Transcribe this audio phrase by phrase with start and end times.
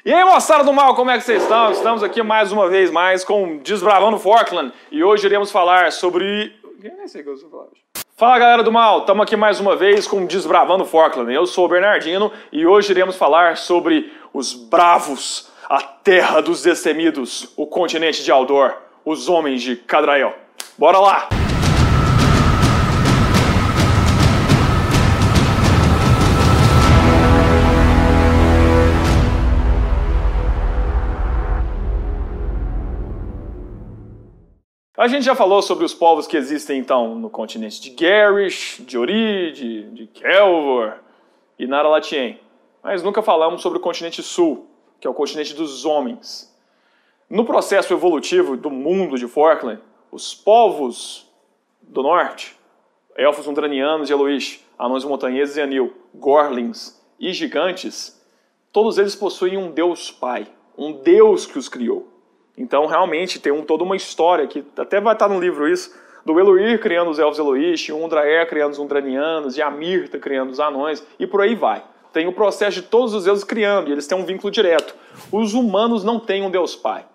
[0.04, 1.72] E aí, moçada do mal, como é que vocês estão?
[1.72, 6.56] Estamos aqui mais uma vez mais com Desbravando Forkland e hoje iremos falar sobre.
[6.81, 7.81] Nem sei o que eu falar hoje.
[8.18, 11.31] Fala galera do mal, estamos aqui mais uma vez com Desbravando Forkland.
[11.31, 17.53] Eu sou o Bernardino e hoje iremos falar sobre os bravos, a terra dos destemidos,
[17.55, 20.34] o continente de Aldor, os homens de Cadrael.
[20.80, 21.41] Bora lá!
[35.02, 39.00] A gente já falou sobre os povos que existem então no continente de Garish, de
[39.00, 40.94] Ori, de, de Kelvor
[41.58, 42.40] e Naralatien.
[42.84, 44.68] Mas nunca falamos sobre o continente sul,
[45.00, 46.55] que é o continente dos homens.
[47.27, 51.27] No processo evolutivo do mundo de Forkland, os povos
[51.82, 52.55] do norte,
[53.16, 58.22] elfos undranianos e Eloish, anões montanheses e anil, gorlins e gigantes,
[58.72, 60.46] todos eles possuem um deus pai,
[60.77, 62.10] um deus que os criou.
[62.57, 65.94] Então, realmente, tem um, toda uma história que até vai estar no livro isso,
[66.25, 70.59] do Eloir criando os elfos o Undraer criando os Undranianos, e a Mirta criando os
[70.59, 71.83] anões, e por aí vai.
[72.13, 74.94] Tem o processo de todos os deuses criando, e eles têm um vínculo direto.
[75.31, 77.05] Os humanos não têm um Deus Pai.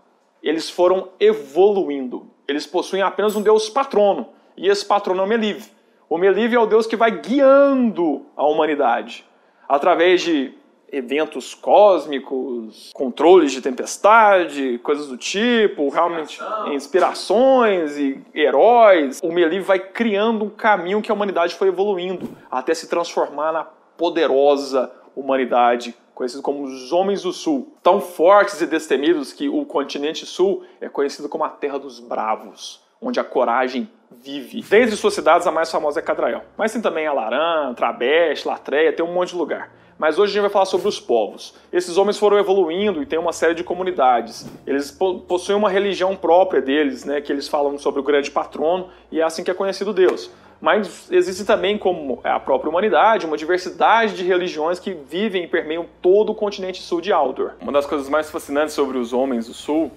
[0.42, 2.26] Eles foram evoluindo.
[2.48, 5.66] Eles possuem apenas um Deus patrono, e esse patrono é o Meliv.
[6.08, 9.24] O Meliv é o Deus que vai guiando a humanidade
[9.68, 10.54] através de
[10.90, 16.38] eventos cósmicos, controles de tempestade, coisas do tipo, realmente
[16.72, 19.20] inspirações e heróis.
[19.22, 23.64] O Meliv vai criando um caminho que a humanidade foi evoluindo até se transformar na
[23.64, 30.24] poderosa humanidade conhecido como os Homens do Sul, tão fortes e destemidos que o continente
[30.24, 34.62] sul é conhecido como a Terra dos Bravos, onde a coragem vive.
[34.62, 36.42] Dentre suas cidades, a mais famosa é Cadrael.
[36.56, 39.70] Mas tem também Alaran, Trabeste, Latreia, tem um monte de lugar.
[39.98, 41.54] Mas hoje a gente vai falar sobre os povos.
[41.72, 44.46] Esses homens foram evoluindo e tem uma série de comunidades.
[44.66, 44.90] Eles
[45.26, 49.24] possuem uma religião própria deles, né, que eles falam sobre o grande patrono e é
[49.24, 50.30] assim que é conhecido Deus.
[50.60, 55.86] Mas existe também, como a própria humanidade, uma diversidade de religiões que vivem e permeiam
[56.00, 57.52] todo o continente sul de Aldor.
[57.60, 59.92] Uma das coisas mais fascinantes sobre os homens do sul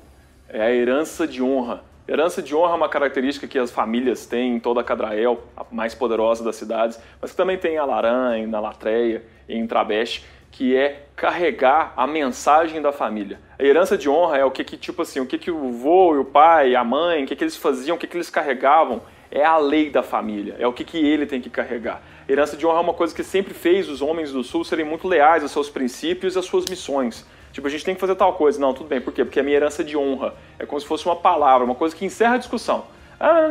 [0.49, 1.81] é a herança de honra.
[2.11, 5.63] Herança de honra é uma característica que as famílias têm em toda a Cadrael, a
[5.71, 10.75] mais poderosa das cidades, mas que também tem em Alaran, em Latreia, em Trabeste, que
[10.75, 13.39] é carregar a mensagem da família.
[13.59, 16.15] A herança de honra é o que, que tipo assim, o que, que o vô
[16.15, 19.03] e o pai, a mãe, o que, que eles faziam, o que, que eles carregavam,
[19.29, 22.01] é a lei da família, é o que, que ele tem que carregar.
[22.27, 24.83] A herança de honra é uma coisa que sempre fez os homens do sul serem
[24.83, 27.23] muito leais aos seus princípios e às suas missões.
[27.51, 28.59] Tipo, a gente tem que fazer tal coisa.
[28.59, 29.01] Não, tudo bem.
[29.01, 29.23] Por quê?
[29.25, 30.33] Porque é minha herança de honra.
[30.57, 32.85] É como se fosse uma palavra, uma coisa que encerra a discussão.
[33.19, 33.49] Ah,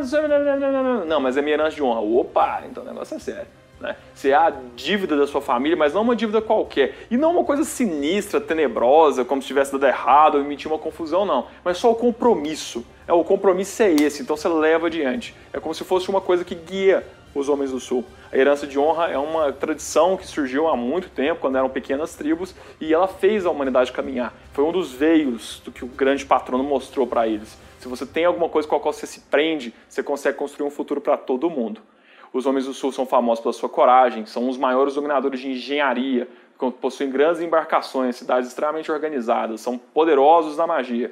[1.05, 1.99] não, mas é minha herança de honra.
[1.99, 3.47] Opa, então o negócio é sério.
[3.79, 3.95] Né?
[4.13, 6.95] Se é a dívida da sua família, mas não uma dívida qualquer.
[7.09, 11.25] E não uma coisa sinistra, tenebrosa, como se tivesse dado errado ou emitir uma confusão,
[11.25, 11.47] não.
[11.63, 12.85] Mas só o compromisso.
[13.07, 15.33] É, o compromisso é esse, então você leva adiante.
[15.53, 18.03] É como se fosse uma coisa que guia os homens do sul.
[18.31, 22.15] A herança de honra é uma tradição que surgiu há muito tempo, quando eram pequenas
[22.15, 24.33] tribos, e ela fez a humanidade caminhar.
[24.53, 27.57] Foi um dos veios do que o grande patrono mostrou para eles.
[27.79, 30.71] Se você tem alguma coisa com a qual você se prende, você consegue construir um
[30.71, 31.81] futuro para todo mundo.
[32.31, 36.27] Os homens do sul são famosos pela sua coragem, são os maiores dominadores de engenharia,
[36.81, 41.11] possuem grandes embarcações, cidades extremamente organizadas, são poderosos na magia.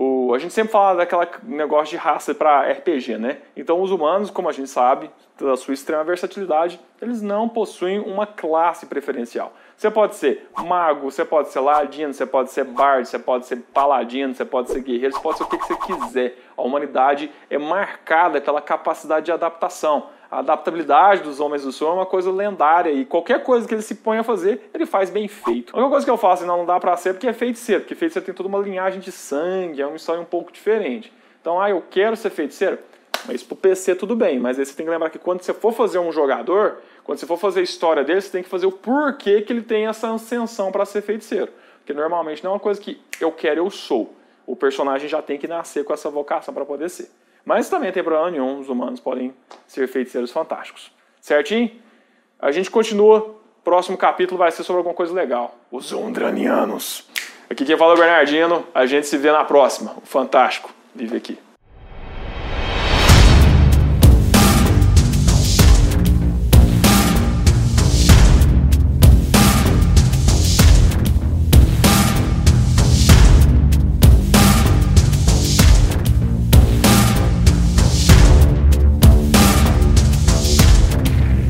[0.00, 3.38] O, a gente sempre fala daquele negócio de raça para RPG, né?
[3.56, 8.24] Então os humanos, como a gente sabe, da sua extrema versatilidade, eles não possuem uma
[8.24, 9.52] classe preferencial.
[9.76, 13.56] Você pode ser mago, você pode ser ladino, você pode ser bard, você pode ser
[13.74, 16.38] paladino, você pode ser guerreiro, você pode ser o que você quiser.
[16.56, 21.92] A humanidade é marcada pela capacidade de adaptação a adaptabilidade dos homens do sul é
[21.92, 25.26] uma coisa lendária e qualquer coisa que ele se põe a fazer, ele faz bem
[25.26, 25.74] feito.
[25.74, 27.94] A única coisa que eu faço, não, não dá pra ser, porque é feiticeiro, porque
[27.94, 31.12] feiticeiro tem toda uma linhagem de sangue, é uma história um pouco diferente.
[31.40, 32.78] Então, ah, eu quero ser feiticeiro,
[33.26, 35.72] mas pro PC tudo bem, mas aí você tem que lembrar que quando você for
[35.72, 38.72] fazer um jogador, quando você for fazer a história dele, você tem que fazer o
[38.72, 41.50] porquê que ele tem essa ascensão para ser feiticeiro.
[41.78, 44.14] Porque normalmente não é uma coisa que eu quero, eu sou.
[44.46, 47.10] O personagem já tem que nascer com essa vocação para poder ser.
[47.44, 49.34] Mas também tem problema nenhum, os humanos podem
[49.66, 50.90] ser feiticeiros fantásticos.
[51.20, 51.70] Certinho?
[52.38, 53.36] A gente continua.
[53.64, 55.54] Próximo capítulo vai ser sobre alguma coisa legal.
[55.70, 57.06] Os Undranianos.
[57.50, 58.66] Aqui quem fala é o Bernardino.
[58.74, 59.94] A gente se vê na próxima.
[60.02, 61.38] O Fantástico vive aqui.